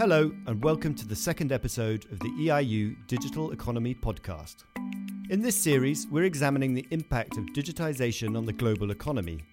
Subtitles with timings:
[0.00, 4.64] Hello, and welcome to the second episode of the EIU Digital Economy Podcast.
[5.28, 9.44] In this series, we're examining the impact of digitization on the global economy.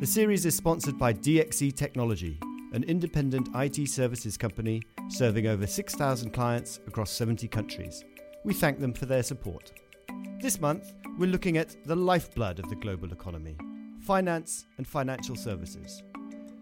[0.00, 2.40] The series is sponsored by DXC Technology,
[2.72, 8.02] an independent IT services company serving over 6,000 clients across 70 countries.
[8.42, 9.70] We thank them for their support.
[10.40, 13.58] This month, we're looking at the lifeblood of the global economy
[14.00, 16.02] finance and financial services.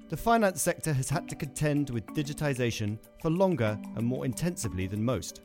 [0.09, 5.05] The finance sector has had to contend with digitization for longer and more intensively than
[5.05, 5.43] most.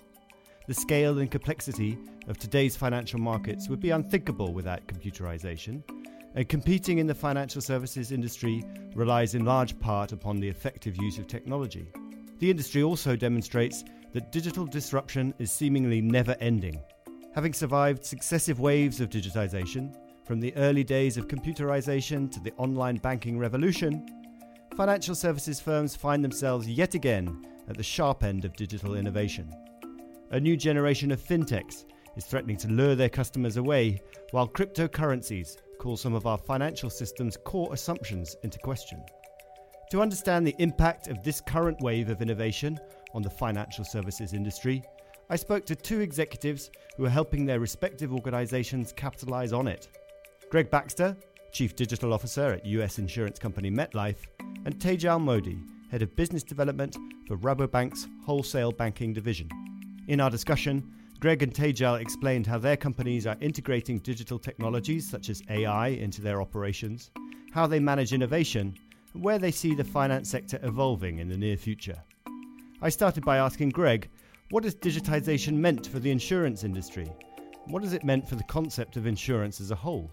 [0.68, 1.98] The scale and complexity
[2.30, 5.84] of today's financial markets would be unthinkable without computerization,
[6.36, 8.64] and competing in the financial services industry
[8.96, 11.92] relies in large part upon the effective use of technology.
[12.40, 13.84] The industry also demonstrates
[14.14, 16.82] that digital disruption is seemingly never ending.
[17.36, 19.94] Having survived successive waves of digitization,
[20.26, 24.23] from the early days of computerization to the online banking revolution,
[24.76, 29.52] financial services firms find themselves yet again at the sharp end of digital innovation.
[30.32, 31.86] A new generation of fintechs
[32.18, 37.38] is threatening to lure their customers away, while cryptocurrencies call some of our financial system's
[37.38, 39.04] core assumptions into question.
[39.92, 42.80] To understand the impact of this current wave of innovation
[43.14, 44.84] on the financial services industry,
[45.30, 49.88] I spoke to two executives who are helping their respective organizations capitalize on it.
[50.50, 51.16] Greg Baxter,
[51.52, 54.26] Chief Digital Officer at US insurance company MetLife,
[54.66, 55.62] and Tejal Mody,
[55.92, 56.96] Head of Business Development
[57.28, 59.50] for Rabobank's Wholesale Banking Division.
[60.08, 60.84] In our discussion,
[61.20, 66.22] Greg and Tejal explained how their companies are integrating digital technologies such as AI into
[66.22, 67.12] their operations,
[67.54, 68.76] how they manage innovation,
[69.14, 72.02] and where they see the finance sector evolving in the near future.
[72.82, 74.10] I started by asking Greg,
[74.50, 77.12] what has digitization meant for the insurance industry?
[77.66, 80.12] What has it meant for the concept of insurance as a whole?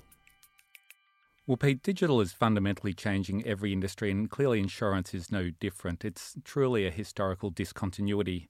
[1.51, 6.05] Well, Pete, digital is fundamentally changing every industry, and clearly insurance is no different.
[6.05, 8.49] It's truly a historical discontinuity.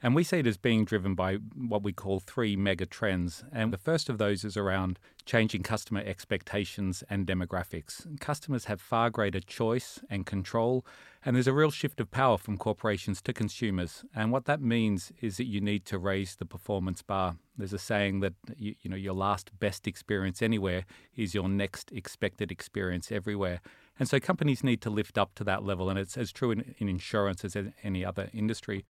[0.00, 3.42] And we see it as being driven by what we call three mega trends.
[3.52, 8.06] And the first of those is around changing customer expectations and demographics.
[8.20, 10.86] Customers have far greater choice and control,
[11.24, 14.04] and there's a real shift of power from corporations to consumers.
[14.14, 17.34] And what that means is that you need to raise the performance bar.
[17.56, 20.84] There's a saying that you, you know your last best experience anywhere
[21.16, 23.60] is your next expected experience everywhere.
[23.98, 26.76] And so companies need to lift up to that level, and it's as true in,
[26.78, 28.84] in insurance as in any other industry.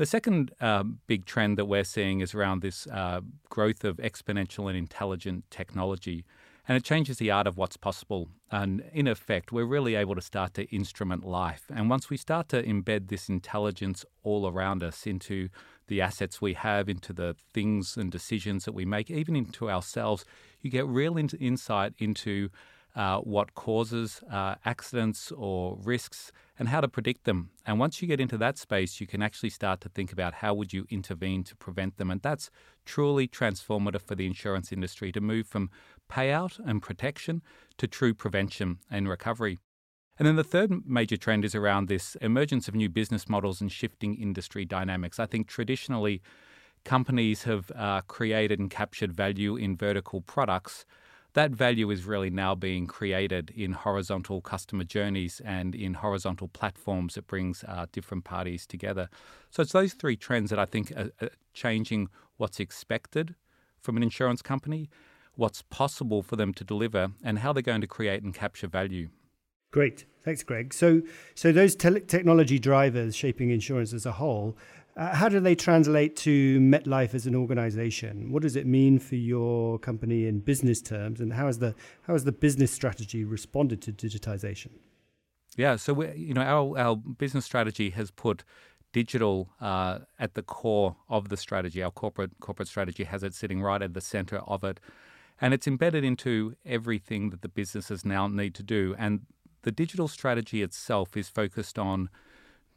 [0.00, 4.66] The second uh, big trend that we're seeing is around this uh, growth of exponential
[4.66, 6.24] and intelligent technology.
[6.66, 8.30] And it changes the art of what's possible.
[8.50, 11.64] And in effect, we're really able to start to instrument life.
[11.68, 15.50] And once we start to embed this intelligence all around us into
[15.88, 20.24] the assets we have, into the things and decisions that we make, even into ourselves,
[20.62, 22.48] you get real in- insight into
[22.96, 27.50] uh, what causes uh, accidents or risks and how to predict them.
[27.64, 30.54] And once you get into that space, you can actually start to think about how
[30.54, 32.10] would you intervene to prevent them.
[32.10, 32.50] And that's
[32.84, 35.70] truly transformative for the insurance industry to move from
[36.10, 37.42] payout and protection
[37.78, 39.58] to true prevention and recovery.
[40.18, 43.72] And then the third major trend is around this emergence of new business models and
[43.72, 45.18] shifting industry dynamics.
[45.18, 46.20] I think traditionally,
[46.84, 50.84] companies have uh, created and captured value in vertical products
[51.34, 57.14] that value is really now being created in horizontal customer journeys and in horizontal platforms
[57.14, 59.08] that brings uh, different parties together.
[59.50, 61.10] So it's those three trends that I think are,
[61.52, 63.34] changing what's expected
[63.80, 64.88] from an insurance company,
[65.34, 69.08] what's possible for them to deliver, and how they're going to create and capture value.
[69.72, 70.74] Great, thanks, Greg.
[70.74, 71.02] So,
[71.34, 74.56] so those te- technology drivers shaping insurance as a whole
[74.96, 78.32] uh, how do they translate to MetLife as an organization?
[78.32, 82.12] What does it mean for your company in business terms, and how has the how
[82.14, 84.70] has the business strategy responded to digitization?
[85.56, 88.44] Yeah, so we, you know our our business strategy has put
[88.92, 91.82] digital uh, at the core of the strategy.
[91.82, 94.80] Our corporate corporate strategy has it sitting right at the center of it,
[95.40, 98.94] and it's embedded into everything that the businesses now need to do.
[98.98, 99.26] And
[99.62, 102.08] the digital strategy itself is focused on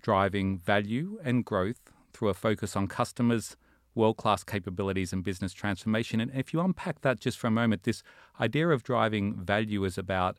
[0.02, 3.58] driving value and growth through a focus on customers,
[3.96, 6.20] world class capabilities, and business transformation.
[6.20, 8.04] And if you unpack that just for a moment, this
[8.40, 10.38] idea of driving value is about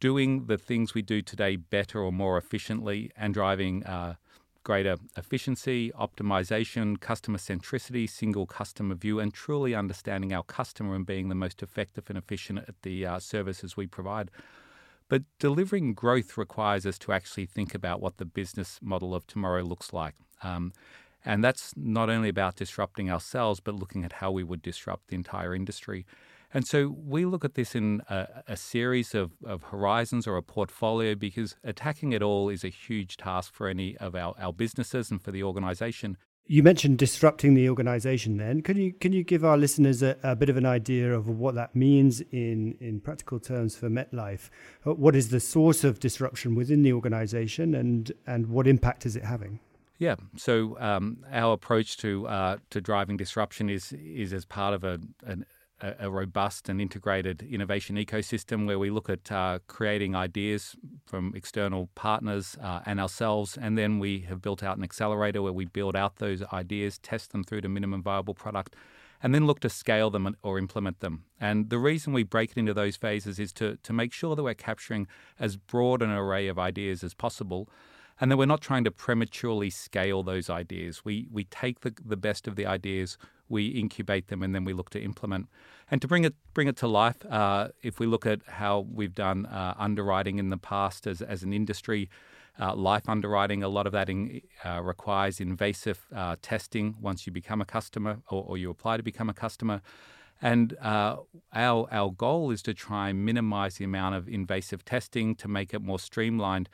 [0.00, 4.14] doing the things we do today better or more efficiently and driving uh,
[4.64, 11.28] greater efficiency, optimization, customer centricity, single customer view, and truly understanding our customer and being
[11.28, 14.30] the most effective and efficient at the uh, services we provide.
[15.08, 19.62] But delivering growth requires us to actually think about what the business model of tomorrow
[19.62, 20.14] looks like.
[20.42, 20.72] Um,
[21.24, 25.16] and that's not only about disrupting ourselves, but looking at how we would disrupt the
[25.16, 26.06] entire industry.
[26.52, 30.42] And so we look at this in a, a, series of, of horizons or a
[30.42, 35.12] portfolio because attacking it all is a huge task for any of our, our businesses
[35.12, 36.16] and for the organization.
[36.46, 38.62] You mentioned disrupting the organization then.
[38.62, 41.54] Can you can you give our listeners a, a, bit of an idea of what
[41.54, 44.50] that means in, in practical terms for MetLife?
[44.84, 49.14] Uh, what is the source of disruption within the organization and, and what impact is
[49.14, 49.60] it having?
[50.00, 54.82] Yeah, so um, our approach to uh, to driving disruption is is as part of
[54.82, 55.44] a, an,
[55.82, 60.74] a, robust and integrated innovation ecosystem where we look at uh, creating ideas
[61.04, 63.58] from external partners uh, and ourselves.
[63.60, 67.32] And then we have built out an accelerator where we build out those ideas, test
[67.32, 68.76] them through to minimum viable product,
[69.22, 71.24] and then look to scale them or implement them.
[71.38, 74.42] And the reason we break it into those phases is to, to make sure that
[74.42, 75.08] we're capturing
[75.38, 77.68] as broad an array of ideas as possible
[78.20, 81.04] and that we're not trying to prematurely scale those ideas.
[81.04, 83.16] We, we take the, the best of the ideas,
[83.48, 85.48] we incubate them, and then we look to implement.
[85.90, 89.14] And to bring it bring it to life, uh, if we look at how we've
[89.14, 92.08] done uh, underwriting in the past as, as an industry,
[92.60, 97.32] uh, life underwriting, a lot of that in, uh, requires invasive uh, testing once you
[97.32, 99.80] become a customer or, or, you apply to become a customer.
[100.42, 101.16] And uh,
[101.54, 105.72] our, our goal is to try and minimize the amount of invasive testing to make
[105.72, 106.68] it more streamlined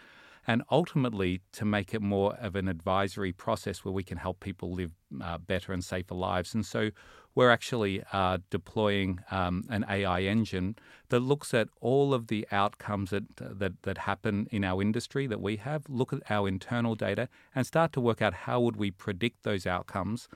[0.47, 4.73] and ultimately to make it more of an advisory process where we can help people
[4.73, 6.55] live uh, better and safer lives.
[6.55, 6.91] And so
[7.35, 10.77] we're actually uh, deploying um, an AI engine
[11.09, 15.41] that looks at all of the outcomes that, that, that happen in our industry that
[15.41, 18.91] we have, look at our internal data, and start to work out how would we
[18.91, 20.29] predict those outcomes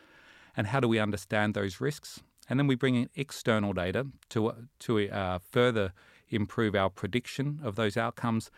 [0.56, 2.20] and how do we understand those risks.
[2.48, 5.92] And then we bring in external data to, to uh, further
[6.28, 8.50] improve our prediction of those outcomes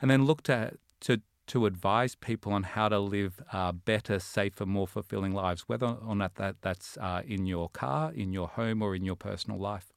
[0.00, 4.66] and then look to to to advise people on how to live uh, better, safer,
[4.66, 8.82] more fulfilling lives, whether or not that that's uh, in your car, in your home,
[8.82, 9.92] or in your personal life.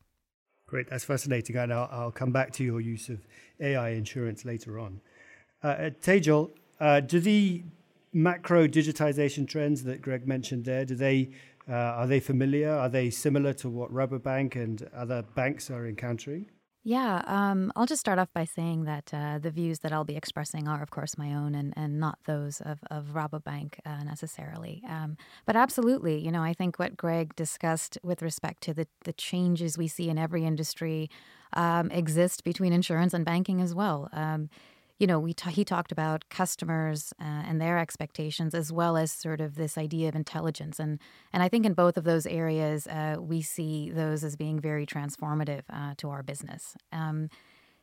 [0.67, 3.25] Great, that's fascinating, and I'll, I'll come back to your use of
[3.59, 5.01] AI insurance later on.
[5.63, 7.63] Uh, uh, Tejal, uh, do the
[8.13, 11.31] macro digitization trends that Greg mentioned there, do they
[11.69, 12.71] uh, are they familiar?
[12.71, 16.49] Are they similar to what Rabobank and other banks are encountering?
[16.89, 20.17] Yeah, um, I'll just start off by saying that uh, the views that I'll be
[20.17, 24.81] expressing are, of course, my own and, and not those of, of Rabobank uh, necessarily.
[24.89, 25.15] Um,
[25.45, 29.77] but absolutely, you know, I think what Greg discussed with respect to the, the changes
[29.77, 31.11] we see in every industry
[31.53, 34.09] um, exist between insurance and banking as well.
[34.99, 39.39] You know, we he talked about customers uh, and their expectations, as well as sort
[39.39, 40.99] of this idea of intelligence, and
[41.33, 44.85] and I think in both of those areas, uh, we see those as being very
[44.85, 46.75] transformative uh, to our business.
[46.91, 47.29] Um,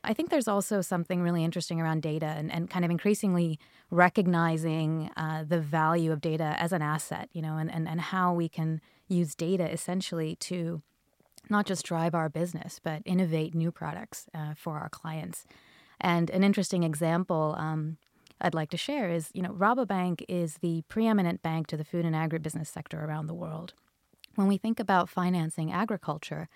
[0.05, 3.59] I think there's also something really interesting around data and, and kind of increasingly
[3.91, 8.33] recognizing uh, the value of data as an asset, you know, and, and, and how
[8.33, 10.81] we can use data essentially to
[11.51, 15.45] not just drive our business, but innovate new products uh, for our clients.
[16.01, 17.97] And an interesting example um,
[18.41, 22.05] I'd like to share is, you know, Rabobank is the preeminent bank to the food
[22.05, 23.73] and agribusiness sector around the world.
[24.35, 26.49] When we think about financing agriculture,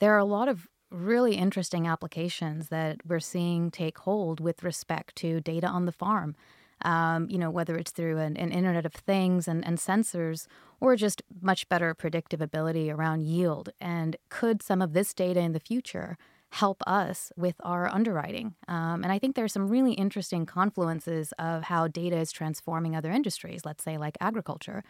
[0.00, 5.14] there are a lot of really interesting applications that we're seeing take hold with respect
[5.16, 6.34] to data on the farm.
[6.82, 10.46] Um, you know, whether it's through an, an Internet of Things and, and sensors
[10.80, 13.68] or just much better predictive ability around yield.
[13.82, 16.16] And could some of this data in the future
[16.50, 18.54] help us with our underwriting.
[18.66, 22.96] Um, and I think there are some really interesting confluences of how data is transforming
[22.96, 24.82] other industries, let's say like agriculture,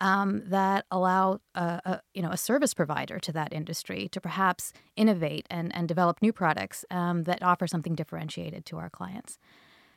[0.00, 4.72] um, that allow a, a, you know a service provider to that industry to perhaps
[4.96, 9.38] innovate and, and develop new products um, that offer something differentiated to our clients.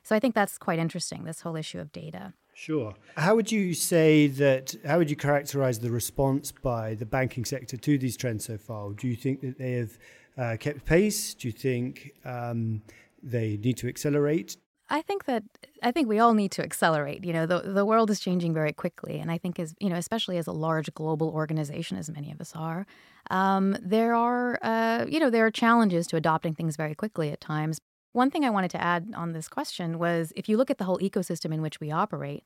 [0.03, 1.23] So I think that's quite interesting.
[1.23, 2.33] This whole issue of data.
[2.53, 2.93] Sure.
[3.17, 4.75] How would you say that?
[4.85, 8.91] How would you characterize the response by the banking sector to these trends so far?
[8.91, 9.97] Do you think that they have
[10.37, 11.33] uh, kept pace?
[11.33, 12.81] Do you think um,
[13.21, 14.57] they need to accelerate?
[14.89, 15.43] I think that
[15.81, 17.23] I think we all need to accelerate.
[17.23, 19.95] You know, the the world is changing very quickly, and I think as you know,
[19.95, 22.85] especially as a large global organization, as many of us are,
[23.31, 27.41] um, there are uh, you know there are challenges to adopting things very quickly at
[27.41, 27.79] times.
[28.11, 30.83] One thing I wanted to add on this question was if you look at the
[30.83, 32.43] whole ecosystem in which we operate,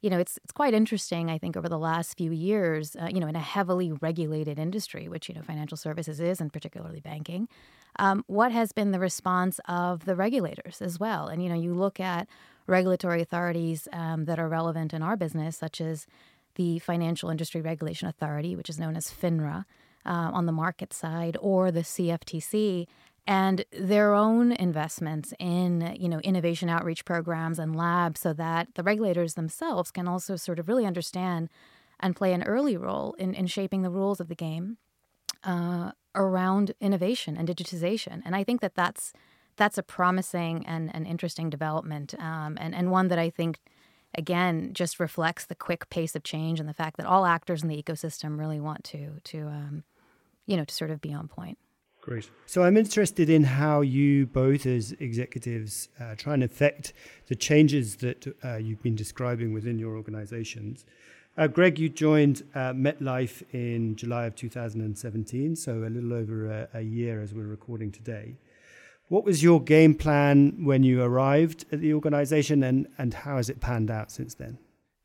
[0.00, 1.30] you know, it's it's quite interesting.
[1.30, 5.08] I think over the last few years, uh, you know, in a heavily regulated industry,
[5.08, 7.48] which you know financial services is, and particularly banking,
[7.98, 11.26] um, what has been the response of the regulators as well?
[11.28, 12.28] And you know, you look at
[12.66, 16.06] regulatory authorities um, that are relevant in our business, such as
[16.54, 19.64] the Financial Industry Regulation Authority, which is known as FINRA.
[20.06, 22.86] Uh, on the market side, or the CFTC,
[23.30, 28.82] and their own investments in you know innovation outreach programs and labs so that the
[28.82, 31.48] regulators themselves can also sort of really understand
[32.00, 34.78] and play an early role in, in shaping the rules of the game
[35.44, 38.20] uh, around innovation and digitization.
[38.24, 39.12] And I think that that's
[39.56, 43.60] that's a promising and, and interesting development, um, and and one that I think
[44.12, 47.68] again just reflects the quick pace of change and the fact that all actors in
[47.68, 49.84] the ecosystem really want to to um,
[50.46, 51.58] you know to sort of be on point.
[52.10, 52.28] Great.
[52.44, 56.92] So I'm interested in how you both, as executives, uh, try and affect
[57.28, 60.84] the changes that uh, you've been describing within your organizations.
[61.38, 66.78] Uh, Greg, you joined uh, MetLife in July of 2017, so a little over a,
[66.78, 68.34] a, year as we're recording today.
[69.06, 73.48] What was your game plan when you arrived at the organization, and, and how has
[73.48, 74.58] it panned out since then?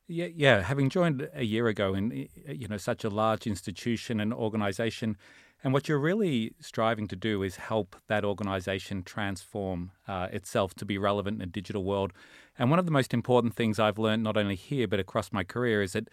[0.07, 0.63] Yeah, yeah.
[0.63, 5.17] Having joined a year ago in you know such a large institution and organization,
[5.65, 10.85] and what you're really striving to do is help that organization transform uh, itself to
[10.85, 12.13] be relevant in a digital world.
[12.59, 15.43] And one of the most important things I've learned, not only here, but across my
[15.43, 16.07] career, is that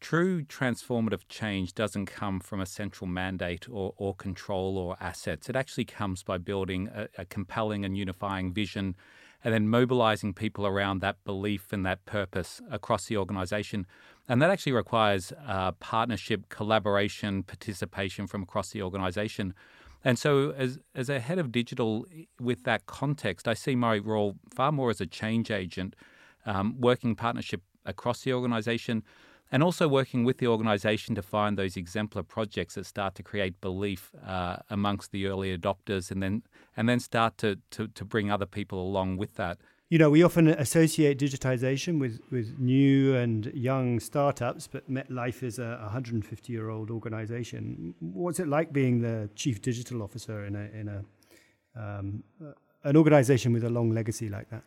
[0.00, 5.48] true transformative change doesn't come from a central mandate or, or control or assets.
[5.48, 8.96] It actually comes by building a, a compelling and unifying vision
[9.44, 13.86] and then mobilizing people around that belief and that purpose across the organization.
[14.26, 19.52] And that actually requires uh, partnership, collaboration, participation from across the organization.
[20.02, 22.06] And so, as, as a head of digital,
[22.40, 25.94] with that context, I see my role far more as a change agent,
[26.46, 29.02] um, working partnership across the organization,
[29.52, 33.60] and also working with the organization to find those exemplar projects that start to create
[33.60, 36.42] belief uh, amongst the early adopters, and then
[36.76, 39.58] and then start to, to to bring other people along with that
[39.90, 45.58] you know, we often associate digitization with, with new and young startups, but MetLife is
[45.58, 47.94] a 150 year old organization.
[48.00, 51.04] What's it like being the chief digital officer in a, in a
[51.80, 52.24] um,
[52.82, 54.64] an organization with a long legacy like that?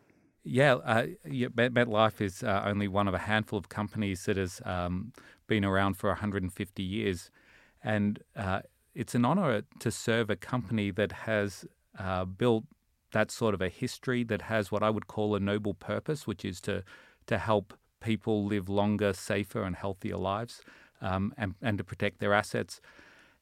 [0.49, 4.61] Yeah, uh, yeah MetLife is uh, only one of a handful of companies that has
[4.65, 5.11] um,
[5.47, 7.29] been around for 150 years.
[7.83, 8.61] And uh,
[8.95, 11.65] it's an honor to serve a company that has
[11.99, 12.63] uh, built
[13.11, 16.45] that sort of a history that has what I would call a noble purpose, which
[16.45, 16.83] is to
[17.27, 20.61] to help people live longer, safer, and healthier lives,
[21.01, 22.79] um, and and to protect their assets.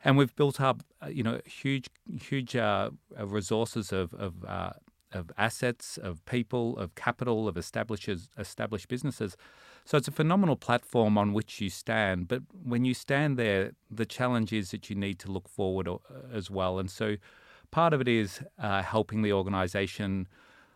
[0.04, 1.88] And we've built up, uh, you know, huge
[2.22, 4.74] huge uh, uh, resources of of, uh,
[5.16, 9.38] of assets, of people, of capital, of established established businesses.
[9.86, 12.28] So it's a phenomenal platform on which you stand.
[12.28, 15.98] But when you stand there, the challenge is that you need to look forward uh,
[16.34, 16.80] as well.
[16.80, 17.18] And so
[17.76, 20.30] Part of it is uh, helping the organization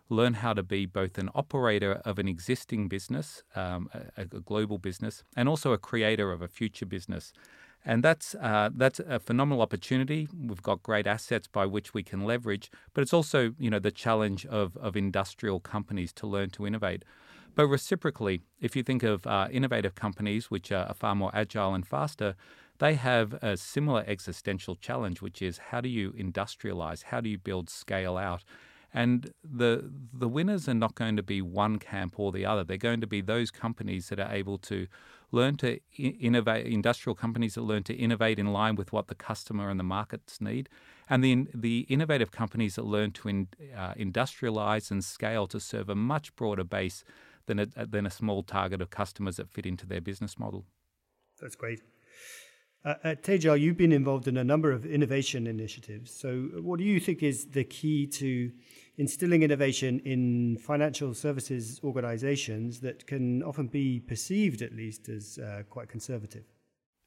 [0.09, 4.79] learn how to be both an operator of an existing business, um, a, a, global
[4.79, 7.31] business, and also a creator of a future business.
[7.85, 10.27] And that's uh, that's a phenomenal opportunity.
[10.37, 13.91] We've got great assets by which we can leverage, but it's also you know the
[13.91, 17.03] challenge of of industrial companies to learn to innovate.
[17.55, 21.85] But reciprocally, if you think of uh, innovative companies which are far more agile and
[21.85, 22.35] faster,
[22.79, 27.03] they have a similar existential challenge, which is how do you industrialize?
[27.03, 28.43] How do you build scale out?
[28.93, 32.63] And the the winners are not going to be one camp or the other.
[32.63, 34.87] They're going to be those companies that are able to
[35.31, 39.69] learn to innovate, industrial companies that learn to innovate in line with what the customer
[39.69, 40.69] and the markets need,
[41.09, 45.89] and the the innovative companies that learn to in, uh, industrialize and scale to serve
[45.89, 47.03] a much broader base
[47.45, 50.65] than a, than a small target of customers that fit into their business model.
[51.41, 51.81] That's great.
[52.85, 56.11] Uh, at Tejal, you've been involved in a number of innovation initiatives.
[56.11, 58.51] So, what do you think is the key to
[58.99, 65.63] instilling innovation in financial services organizations that can often be perceived, at least, as uh,
[65.69, 66.43] quite conservative?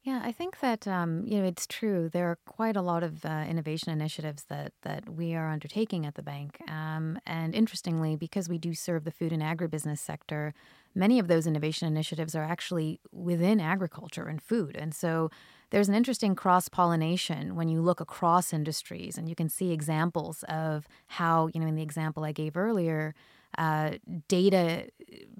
[0.03, 2.09] Yeah, I think that um, you know it's true.
[2.09, 6.15] There are quite a lot of uh, innovation initiatives that that we are undertaking at
[6.15, 10.53] the bank, um, and interestingly, because we do serve the food and agribusiness sector,
[10.93, 15.29] many of those innovation initiatives are actually within agriculture and food, and so
[15.69, 20.43] there's an interesting cross pollination when you look across industries, and you can see examples
[20.49, 23.15] of how, you know, in the example I gave earlier,
[23.57, 23.91] uh,
[24.27, 24.87] data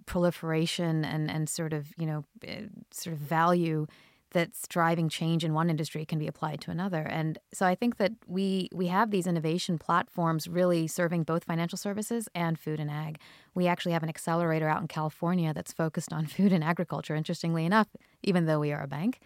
[0.06, 3.88] proliferation and, and sort of, you know, eh, sort of value
[4.34, 7.02] that's driving change in one industry can be applied to another.
[7.02, 11.78] And so I think that we we have these innovation platforms really serving both financial
[11.78, 13.20] services and food and ag.
[13.56, 17.66] We actually have an accelerator out in California that's focused on food and agriculture, interestingly
[17.66, 17.88] enough,
[18.24, 19.20] even though we are a bank.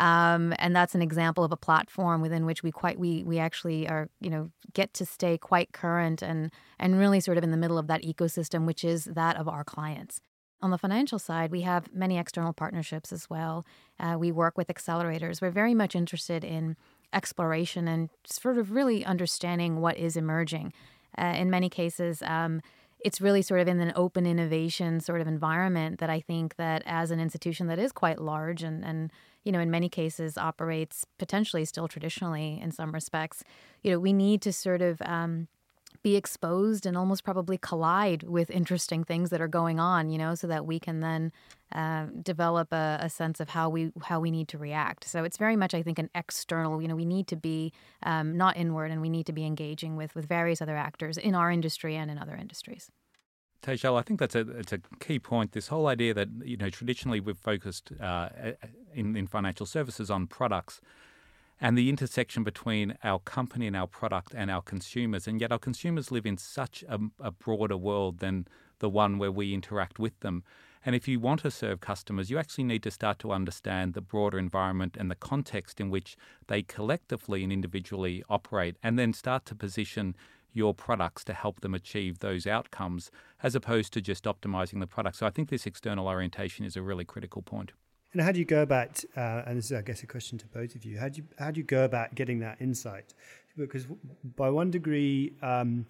[0.00, 3.88] Um, and that's an example of a platform within which we quite we we actually
[3.88, 7.56] are you know get to stay quite current and and really sort of in the
[7.56, 10.20] middle of that ecosystem, which is that of our clients.
[10.62, 13.66] On the financial side, we have many external partnerships as well.
[13.98, 15.42] Uh, we work with accelerators.
[15.42, 16.76] We're very much interested in
[17.12, 20.72] exploration and sort of really understanding what is emerging.
[21.18, 22.62] Uh, in many cases, um,
[23.00, 26.82] it's really sort of in an open innovation sort of environment that I think that
[26.86, 29.10] as an institution that is quite large and, and
[29.42, 33.42] you know, in many cases operates potentially still traditionally in some respects.
[33.82, 35.48] You know, we need to sort of um,
[36.02, 40.34] be exposed and almost probably collide with interesting things that are going on, you know,
[40.34, 41.32] so that we can then
[41.72, 45.04] uh, develop a, a, sense of how we how we need to react.
[45.04, 46.82] So it's very much, I think, an external.
[46.82, 49.96] You know, we need to be um, not inward, and we need to be engaging
[49.96, 52.90] with with various other actors in our industry and in other industries.
[53.62, 55.52] Tejal, I think that's a it's a key point.
[55.52, 58.28] This whole idea that you know traditionally we've focused uh,
[58.92, 60.80] in in financial services on products
[61.62, 65.28] and the intersection between our company and our product and our consumers.
[65.28, 68.48] And yet, our consumers live in such a, a, broader world than
[68.80, 70.42] the one where we interact with them.
[70.84, 74.00] And if you want to serve customers, you actually need to start to understand the
[74.00, 76.16] broader environment and the context in which
[76.48, 80.16] they collectively and individually operate, and then start to position
[80.52, 85.16] your products to help them achieve those outcomes as opposed to just optimizing the product.
[85.16, 87.70] So I think this external orientation is a really critical point.
[88.12, 89.02] And how do you go about?
[89.16, 90.98] Uh, and this is, I guess, a question to both of you.
[90.98, 93.14] How do you how do you go about getting that insight?
[93.56, 93.86] Because
[94.36, 95.86] by one degree, um,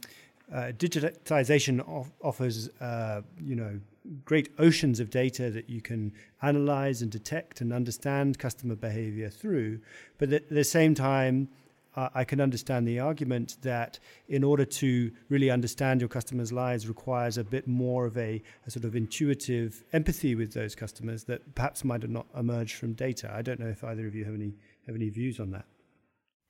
[0.53, 3.81] uh, digitization off- offers uh, you know
[4.25, 6.13] great oceans of data that you can
[6.43, 9.81] analyze and detect and understand customer behavior through,
[10.19, 11.49] but at the same time
[11.95, 17.37] I can understand the argument that in order to really understand your customers' lives requires
[17.37, 21.85] a bit more of a, a, sort of intuitive empathy with those customers that perhaps
[21.85, 23.31] might not emerged from data.
[23.35, 24.55] I don't know if either of you have any
[24.87, 25.67] have any views on that.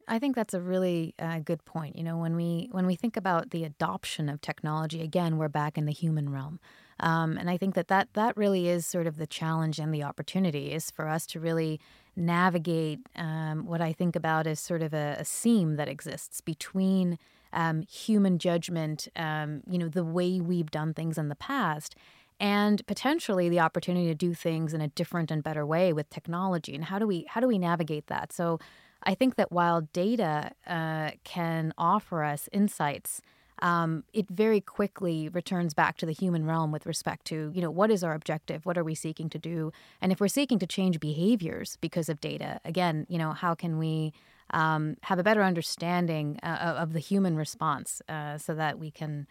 [0.09, 1.97] I think that's a really uh, good point.
[1.97, 5.77] You know, when we when we think about the adoption of technology, again, we're back
[5.77, 6.61] in the human realm,
[7.02, 10.04] um, and I think that, that that really is sort of the challenge and the
[10.04, 11.80] opportunity is for us to really
[12.14, 17.18] navigate um, what I think about as sort of a, a seam that exists between
[17.52, 21.97] um, human judgment, um, you know, the way we've done things in the past,
[22.38, 26.75] and potentially the opportunity to do things in a different and better way with technology.
[26.75, 28.32] And how do we how do we navigate that?
[28.32, 28.59] So,
[29.04, 33.21] I think that while data uh, can offer us insights
[33.62, 37.71] um, it very quickly returns back to the human realm with respect to, you know,
[37.71, 38.66] what is our objective?
[38.66, 39.73] What are we seeking to do?
[40.00, 43.78] And if we're seeking to change behaviors because of data, again, you know, how can
[43.78, 44.13] we
[44.50, 49.28] um, have a better understanding uh, of the human response uh, so that we can,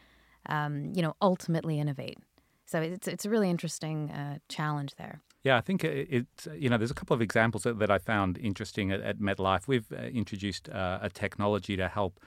[0.47, 2.17] um, you know, ultimately innovate?
[2.65, 5.19] So it's it's a really interesting uh, challenge there.
[5.43, 8.37] Yeah, I think it's you know there's a couple of examples that, that I found
[8.37, 9.67] interesting at, at MetLife.
[9.67, 12.21] We've uh, introduced uh, a technology to help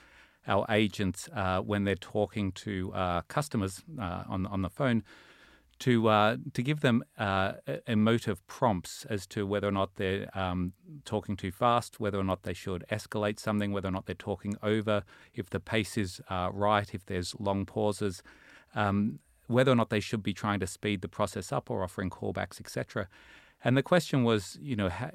[0.47, 5.03] our agents uh, when they're talking to uh, customers uh, on on the phone
[5.81, 7.53] to uh, to give them uh,
[7.87, 10.73] emotive prompts as to whether or not they're um,
[11.05, 14.57] talking too fast, whether or not they should escalate something, whether or not they're talking
[14.63, 15.03] over,
[15.35, 18.23] if the pace is uh, right, if there's long pauses,
[18.75, 22.11] um, whether or not they should be trying to speed the process up or offering
[22.11, 23.09] callbacks, etc.
[23.65, 25.11] And the question was, you know, how,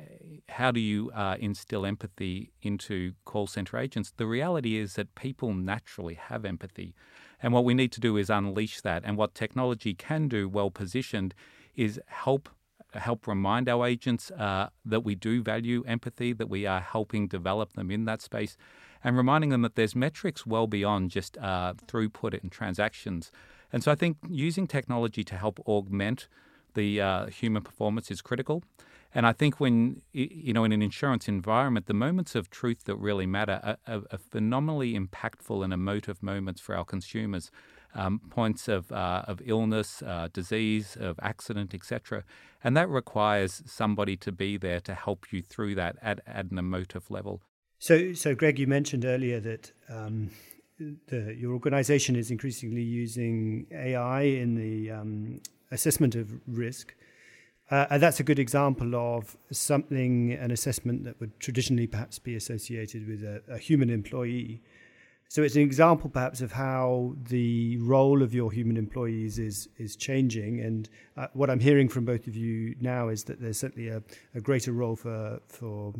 [0.49, 4.11] how do you uh, instill empathy into call center agents?
[4.17, 6.95] The reality is that people naturally have empathy.
[7.43, 9.03] And what we need to do is unleash that.
[9.05, 11.35] And what technology can do, well positioned,
[11.75, 12.49] is help
[12.93, 17.73] help remind our agents uh, that we do value empathy, that we are helping develop
[17.73, 18.57] them in that space,
[19.03, 23.31] and reminding them that there's metrics well beyond just uh, throughput and transactions.
[23.71, 26.27] And so I think using technology to help augment
[26.79, 28.63] the uh, human performance is critical.
[29.13, 32.95] And I think when, you know, in an insurance environment, the moments of truth that
[32.95, 37.51] really matter are, are, are phenomenally impactful and emotive moments for our consumers.
[37.95, 42.23] Um, points of, uh, of illness, uh, disease, of accident, etc.
[42.63, 46.59] And that requires somebody to be there to help you through that at, at an
[46.59, 47.41] emotive level.
[47.79, 50.29] So, so Greg, you mentioned earlier that um,
[50.77, 56.95] the, your organization is increasingly using AI in the um, assessment of risk.
[57.71, 62.35] Uh, and that's a good example of something, an assessment that would traditionally perhaps be
[62.35, 64.61] associated with a, a human employee.
[65.27, 69.95] So it's an example, perhaps, of how the role of your human employees is is
[69.95, 70.59] changing.
[70.59, 74.01] And uh, what I'm hearing from both of you now is that there's certainly a,
[74.33, 75.93] a greater role for for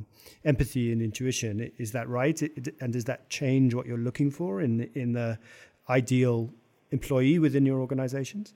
[0.46, 1.72] empathy and intuition.
[1.78, 2.42] Is that right?
[2.82, 5.38] And does that change what you're looking for in in the
[5.88, 6.50] ideal
[6.90, 8.56] employee within your organizations?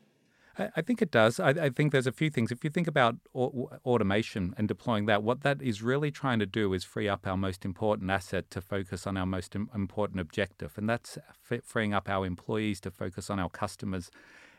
[0.58, 1.40] I, think it does.
[1.40, 2.52] I, I, think there's a few things.
[2.52, 6.46] If you think about au- automation and deploying that, what that is really trying to
[6.46, 10.20] do is free up our most important asset to focus on our most Im- important
[10.20, 11.18] objective, and that's
[11.50, 14.12] f- freeing up our employees to focus on our customers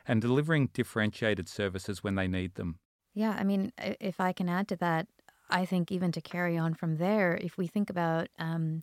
[0.07, 2.79] and delivering differentiated services when they need them.
[3.15, 5.07] Yeah, I mean, if I can add to that,
[5.49, 8.83] I think even to carry on from there, if we think about um,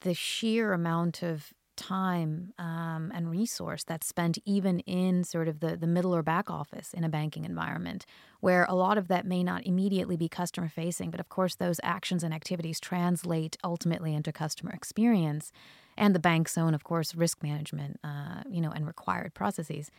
[0.00, 5.76] the sheer amount of time um, and resource that's spent even in sort of the,
[5.76, 8.04] the middle or back office in a banking environment,
[8.40, 11.80] where a lot of that may not immediately be customer facing, but of course, those
[11.82, 15.52] actions and activities translate ultimately into customer experience
[15.96, 19.90] and the bank's own, of course, risk management, uh, you know, and required processes.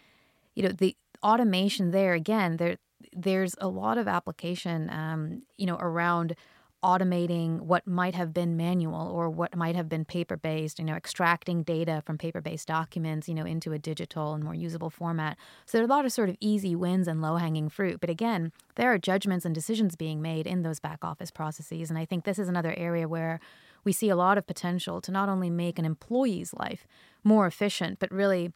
[0.55, 2.77] You know, the automation there again, there
[3.13, 6.35] there's a lot of application, um, you know, around
[6.83, 10.95] automating what might have been manual or what might have been paper based, you know,
[10.95, 15.37] extracting data from paper based documents, you know, into a digital and more usable format.
[15.65, 17.99] So there are a lot of sort of easy wins and low hanging fruit.
[17.99, 21.89] But again, there are judgments and decisions being made in those back office processes.
[21.89, 23.39] And I think this is another area where
[23.83, 26.87] we see a lot of potential to not only make an employee's life
[27.23, 28.53] more efficient, but really,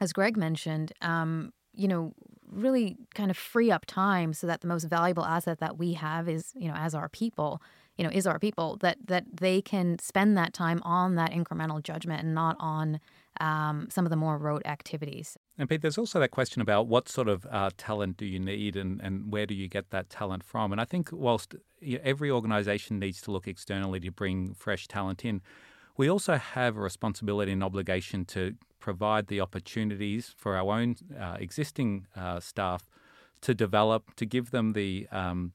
[0.00, 2.14] as Greg mentioned, um, you know,
[2.50, 6.28] really kind of free up time so that the most valuable asset that we have
[6.28, 7.62] is, you know, as our people,
[7.96, 11.82] you know, is our people that that they can spend that time on that incremental
[11.82, 13.00] judgment and not on
[13.40, 15.36] um, some of the more rote activities.
[15.56, 18.76] And Pete, there's also that question about what sort of uh, talent do you need
[18.76, 20.72] and, and where do you get that talent from?
[20.72, 21.54] And I think whilst
[22.02, 25.40] every organization needs to look externally to bring fresh talent in,
[26.00, 31.36] we also have a responsibility and obligation to provide the opportunities for our own uh,
[31.38, 32.88] existing uh, staff
[33.42, 35.52] to develop, to give them the um,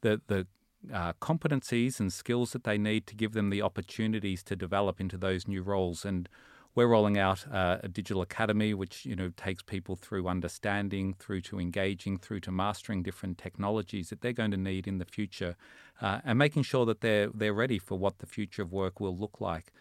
[0.00, 0.48] the, the
[0.92, 5.16] uh, competencies and skills that they need to give them the opportunities to develop into
[5.16, 6.04] those new roles.
[6.04, 6.28] And
[6.74, 11.42] we're rolling out uh, a digital academy, which you know takes people through understanding, through
[11.42, 15.54] to engaging, through to mastering different technologies that they're going to need in the future,
[16.00, 19.16] uh, and making sure that they're they're ready for what the future of work will
[19.16, 19.72] look like.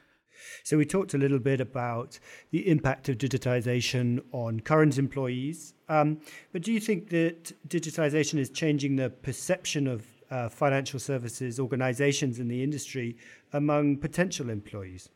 [0.64, 2.20] So, we talked a little bit about
[2.52, 5.74] the impact of digitization on current employees.
[5.90, 6.20] Um,
[6.52, 12.40] but do you think that digitization is changing the perception of uh, financial services organizations
[12.40, 13.18] in the industry
[13.52, 15.10] among potential employees?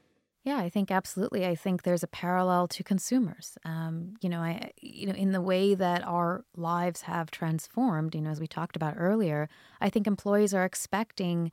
[0.47, 1.45] Yeah, I think absolutely.
[1.45, 3.57] I think there's a parallel to consumers.
[3.65, 8.15] Um, you know, I you know in the way that our lives have transformed.
[8.15, 9.49] You know, as we talked about earlier,
[9.81, 11.51] I think employees are expecting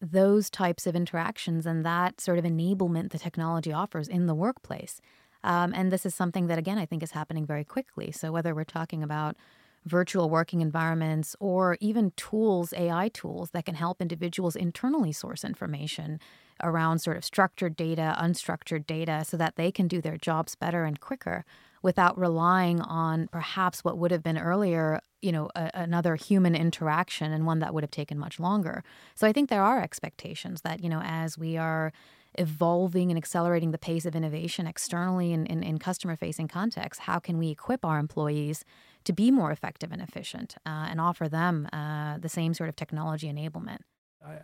[0.00, 5.00] those types of interactions and that sort of enablement the technology offers in the workplace.
[5.42, 8.10] Um, and this is something that, again, I think is happening very quickly.
[8.12, 9.36] So, whether we're talking about
[9.84, 16.18] virtual working environments or even tools, AI tools that can help individuals internally source information
[16.62, 20.84] around sort of structured data, unstructured data, so that they can do their jobs better
[20.84, 21.44] and quicker
[21.84, 27.30] without relying on perhaps what would have been earlier, you know, a, another human interaction
[27.30, 28.82] and one that would have taken much longer.
[29.14, 31.92] So I think there are expectations that, you know, as we are
[32.36, 37.18] evolving and accelerating the pace of innovation externally in, in, in customer facing contexts, how
[37.18, 38.64] can we equip our employees
[39.04, 42.76] to be more effective and efficient uh, and offer them uh, the same sort of
[42.76, 43.80] technology enablement?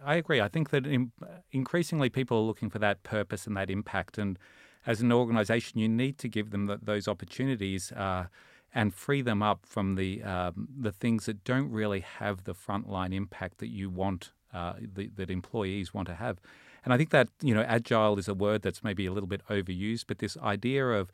[0.05, 0.43] I, agree.
[0.43, 1.11] I think that in,
[1.53, 4.19] increasingly people are looking for that purpose and that impact.
[4.19, 4.39] And
[4.87, 8.27] as an organization, you need to give them the, those opportunities uh,
[8.75, 13.15] and free them up from the um, the things that don't really have the frontline
[13.15, 16.41] impact that you want uh, the, that employees want to have.
[16.85, 19.43] And I think that you know agile is a word that's maybe a little bit
[19.49, 21.11] overused, but this idea of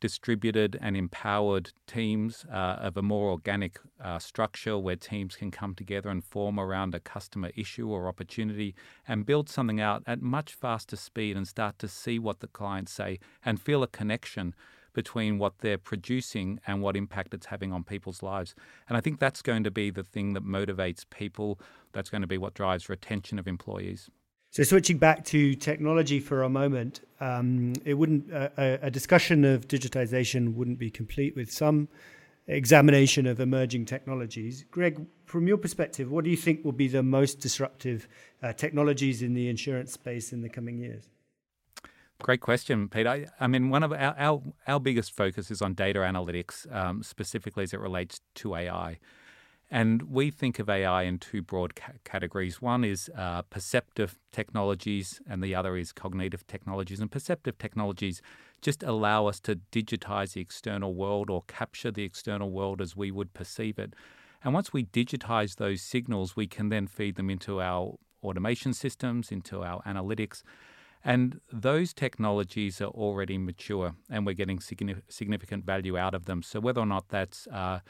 [0.00, 5.74] distributed and empowered teams uh, of a more organic uh, structure where teams can come
[5.74, 8.74] together and form around a customer issue or opportunity
[9.06, 12.92] and build something out at much faster speed and start to see what the clients
[12.92, 14.54] say and feel a connection
[14.94, 18.54] between what they're producing and what impact it's having on people's lives.
[18.88, 21.60] And I think that's going to be the thing that motivates people.
[21.92, 24.10] That's going to be what drives retention of employees.
[24.50, 29.68] So, switching back to technology for a moment, um, it wouldn't uh, a discussion of
[29.68, 31.88] digitization wouldn't be complete with some
[32.46, 34.64] examination of emerging technologies.
[34.70, 38.08] Greg, from your perspective, what do you think will be the most disruptive
[38.42, 41.08] uh, technologies in the insurance space in the coming years?
[42.20, 43.08] Great question, Peter.
[43.08, 47.02] I, I mean, one of our, our, our biggest focus is on data analytics, um,
[47.02, 48.98] specifically as it relates to AI.
[49.70, 52.62] And we think of AI in two broad ca- categories.
[52.62, 57.00] One is uh, perceptive technologies, and the other is cognitive technologies.
[57.00, 58.22] And perceptive technologies
[58.62, 63.10] just allow us to digitize the external world or capture the external world as we
[63.10, 63.94] would perceive it.
[64.42, 69.30] And once we digitize those signals, we can then feed them into our automation systems,
[69.30, 70.42] into our analytics.
[71.04, 76.42] And those technologies are already mature, and we're getting significant value out of them.
[76.42, 77.80] So, whether or not that's uh,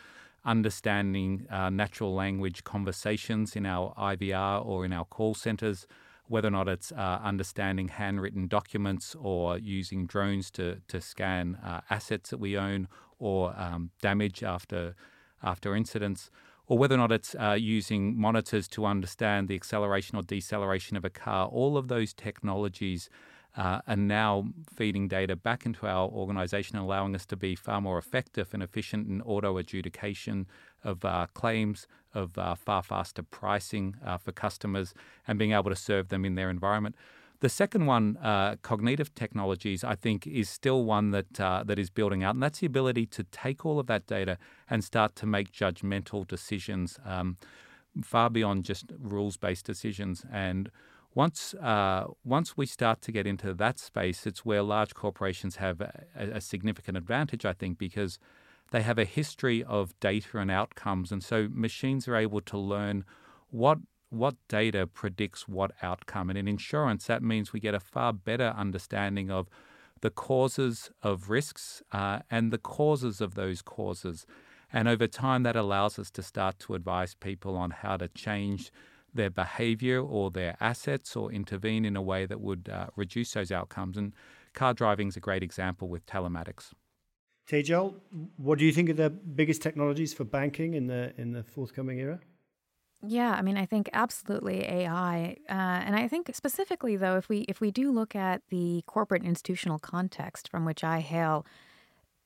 [0.48, 5.86] understanding uh, natural language conversations in our IVR or in our call centers,
[6.26, 11.80] whether or not it's uh, understanding handwritten documents or using drones to, to scan uh,
[11.90, 14.94] assets that we own or um, damage after,
[15.42, 16.30] after incidents,
[16.66, 21.04] or whether or not it's uh, using monitors to understand the acceleration or deceleration of
[21.04, 21.46] a car.
[21.46, 23.10] All of those technologies
[23.58, 24.32] uh, are now
[24.76, 28.62] feeding data back into our organization, and allowing us to be far more effective and
[28.62, 30.46] efficient in auto adjudication
[30.84, 34.94] of uh, claims, of uh, far faster pricing uh, for customers,
[35.26, 36.94] and being able to serve them in their environment.
[37.40, 41.90] The second one, uh, cognitive technologies, I think is still one that uh, that is
[41.90, 44.38] building out, and that's the ability to take all of that data
[44.70, 47.36] and start to make judgmental decisions, um,
[48.02, 50.24] far beyond just rules-based decisions.
[50.32, 50.70] And
[51.14, 55.80] once uh, once we start to get into that space, it's where large corporations have
[55.80, 58.18] a, a, significant advantage, I think, because
[58.70, 63.04] they have a history of data and outcomes, and so machines are able to learn
[63.50, 63.78] what
[64.10, 66.30] what data predicts what outcome.
[66.30, 69.48] And in insurance, that means we get a far better understanding of
[70.00, 74.26] the causes of risks uh, and the causes of those causes.
[74.72, 78.70] And over time, that allows us to start to advise people on how to change
[79.12, 83.50] their behavior or their assets or intervene in a way that would uh, reduce those
[83.50, 83.96] outcomes.
[83.96, 84.14] And
[84.54, 86.72] car driving is a great example with telematics.
[87.48, 87.94] Tejal,
[88.36, 91.98] what do you think are the biggest technologies for banking in the in the forthcoming
[91.98, 92.20] era?
[93.06, 97.38] Yeah, I mean, I think absolutely AI, uh, and I think specifically though, if we
[97.42, 101.46] if we do look at the corporate institutional context from which I hail,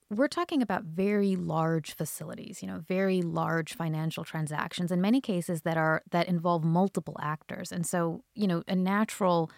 [0.09, 5.61] we're talking about very large facilities, you know, very large financial transactions in many cases
[5.61, 7.71] that are that involve multiple actors.
[7.71, 9.49] And so, you know, a natural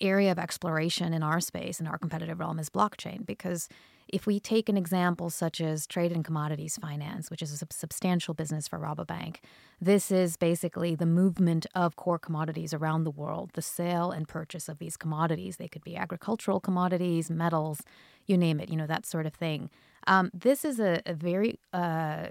[0.00, 3.68] area of exploration in our space in our competitive realm is blockchain because
[4.08, 8.34] if we take an example such as trade and commodities finance, which is a substantial
[8.34, 9.36] business for Rabobank,
[9.80, 14.68] this is basically the movement of core commodities around the world, the sale and purchase
[14.68, 15.56] of these commodities.
[15.56, 17.82] They could be agricultural commodities, metals,
[18.26, 19.70] you name it, you know, that sort of thing.
[20.06, 22.26] Um, this is a, a very uh,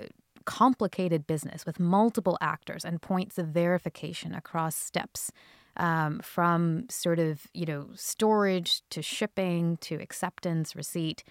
[0.46, 5.32] complicated business with multiple actors and points of verification across steps.
[5.78, 11.22] Um, from sort of you know storage to shipping to acceptance receipt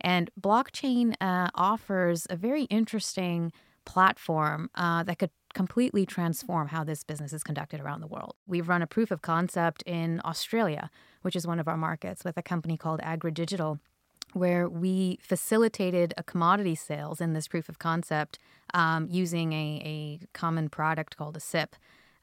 [0.00, 3.52] and blockchain uh, offers a very interesting
[3.84, 8.34] platform uh, that could completely transform how this business is conducted around the world.
[8.46, 10.90] We've run a proof of concept in Australia,
[11.22, 13.80] which is one of our markets, with a company called AgriDigital,
[14.32, 18.38] where we facilitated a commodity sales in this proof of concept
[18.74, 21.74] um, using a, a common product called a SIP,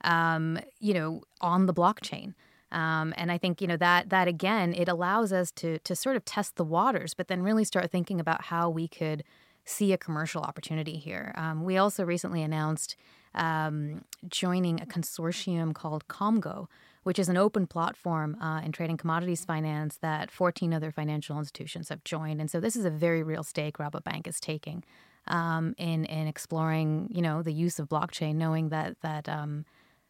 [0.05, 2.33] um, you know, on the blockchain.
[2.71, 6.15] Um, and I think you know that that again it allows us to to sort
[6.15, 9.23] of test the waters, but then really start thinking about how we could
[9.63, 11.33] see a commercial opportunity here.
[11.35, 12.95] Um, we also recently announced
[13.35, 16.67] um, joining a consortium called Komgo,
[17.03, 21.89] which is an open platform uh, in trading commodities finance that 14 other financial institutions
[21.89, 22.39] have joined.
[22.39, 24.83] And so this is a very real stake Rabobank is taking
[25.27, 29.65] um, in in exploring, you know, the use of blockchain, knowing that that um,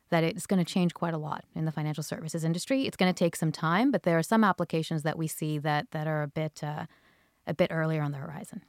[0.10, 2.86] that it's going to change quite a lot in the financial services industry.
[2.86, 5.92] It's going to take some time, but there are some applications that we see that
[5.92, 6.86] that are a bit uh,
[7.46, 8.62] a bit earlier on the horizon.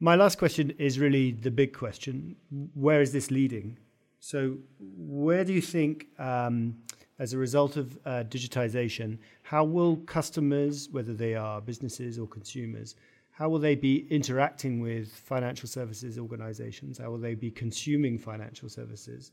[0.00, 2.36] My last question is really the big question:
[2.74, 3.78] Where is this leading?
[4.20, 6.76] So, where do you think, um,
[7.18, 12.96] as a result of uh, digitization, how will customers, whether they are businesses or consumers,
[13.30, 16.98] how will they be interacting with financial services organizations?
[16.98, 19.30] How will they be consuming financial services?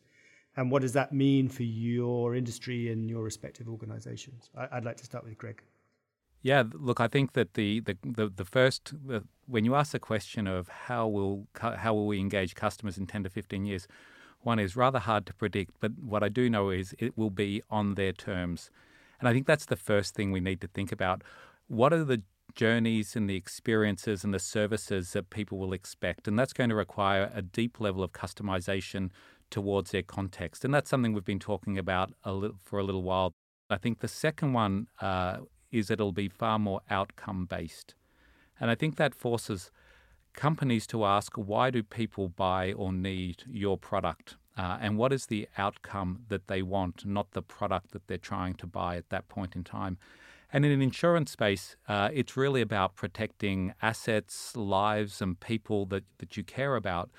[0.58, 4.50] And what does that mean for your industry and your respective organizations?
[4.56, 5.62] I'd like to start with Greg.
[6.42, 10.00] Yeah, look, I think that the the the, the first the, when you ask the
[10.00, 13.88] question of how will how will we engage customers in ten to fifteen years,
[14.42, 15.72] one is rather hard to predict.
[15.80, 18.70] But what I do know is it will be on their terms,
[19.20, 21.24] and I think that's the first thing we need to think about.
[21.68, 22.22] What are the
[22.54, 26.76] journeys and the experiences and the services that people will expect, and that's going to
[26.76, 29.10] require a deep level of customization
[29.50, 30.66] towards their context.
[30.66, 33.32] And that's something we've been talking about a little, for a little while.
[33.70, 35.38] I think the second one uh,
[35.72, 37.96] is it'll be far more outcome based.
[38.60, 39.72] And I think that forces
[40.34, 44.38] companies to ask why do people buy or need your product?
[44.58, 48.54] Uh, and what is the outcome that they want, not the product that they're trying
[48.54, 49.98] to buy at that point in time.
[50.54, 56.06] And in an insurance space, uh, it's really about protecting assets, lives, and people that,
[56.20, 57.10] that you care about.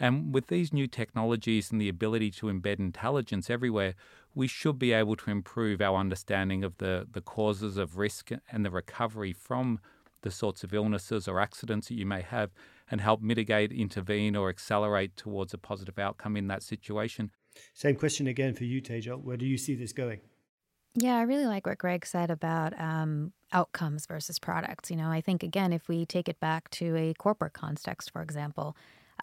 [0.00, 3.94] And with these new technologies and the ability to embed intelligence everywhere,
[4.34, 8.64] we should be able to improve our understanding of the, the causes of risk and
[8.64, 9.78] the recovery from
[10.22, 12.50] the sorts of illnesses or accidents that you may have
[12.90, 17.30] and help mitigate, intervene, or accelerate towards a positive outcome in that situation.
[17.74, 19.22] Same question again for you, Tejal.
[19.22, 20.20] Where do you see this going?
[20.94, 24.90] Yeah, I really like what Greg said about um, outcomes versus products.
[24.90, 28.22] You know, I think, again, if we take it back to a corporate context, for
[28.22, 28.76] example,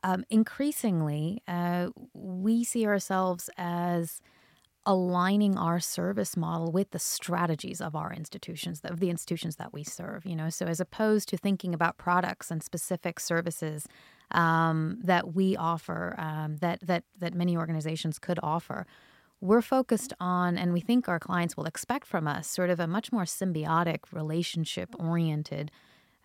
[0.03, 4.21] um, increasingly, uh, we see ourselves as
[4.86, 9.83] aligning our service model with the strategies of our institutions, of the institutions that we
[9.83, 10.25] serve.
[10.25, 13.86] You know, so as opposed to thinking about products and specific services
[14.31, 18.86] um, that we offer, um, that that that many organizations could offer,
[19.41, 22.88] we're focused on, and we think our clients will expect from us, sort of a
[22.88, 25.69] much more symbiotic, relationship oriented.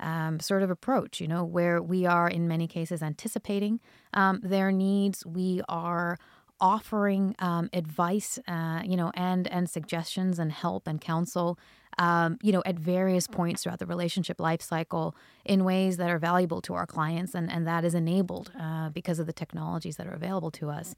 [0.01, 3.79] Um, sort of approach, you know, where we are in many cases anticipating
[4.15, 5.25] um, their needs.
[5.25, 6.19] We are
[6.61, 11.59] offering um, advice, uh, you know, and and suggestions and help and counsel,
[11.99, 16.19] um, you know, at various points throughout the relationship life cycle in ways that are
[16.19, 20.07] valuable to our clients, and and that is enabled uh, because of the technologies that
[20.07, 20.95] are available to us.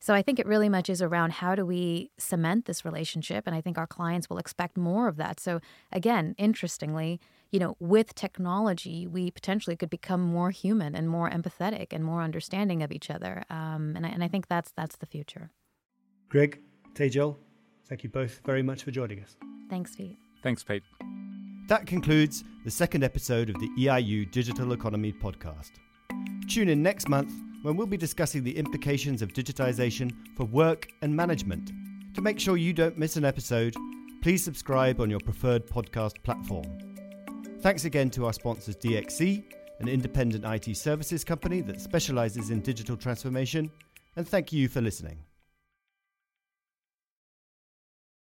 [0.00, 3.56] So I think it really much is around how do we cement this relationship, and
[3.56, 5.40] I think our clients will expect more of that.
[5.40, 5.60] So
[5.92, 11.88] again, interestingly you know, with technology, we potentially could become more human and more empathetic
[11.92, 13.44] and more understanding of each other.
[13.48, 15.50] Um, and, I, and I think that's that's the future.
[16.28, 16.60] Greg,
[16.94, 17.36] Tejal,
[17.88, 19.36] thank you both very much for joining us.
[19.70, 20.18] Thanks, Pete.
[20.42, 20.82] Thanks, Pete.
[21.68, 25.72] That concludes the second episode of the EIU Digital Economy podcast.
[26.48, 27.32] Tune in next month
[27.62, 31.72] when we'll be discussing the implications of digitization for work and management.
[32.14, 33.74] To make sure you don't miss an episode,
[34.22, 36.87] please subscribe on your preferred podcast platform.
[37.60, 39.42] Thanks again to our sponsors DXC,
[39.80, 43.68] an independent IT services company that specializes in digital transformation,
[44.14, 45.18] and thank you for listening.